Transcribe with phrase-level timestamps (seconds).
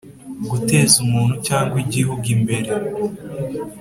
[0.51, 2.69] guteza umuntu cyangwa igihugu imbere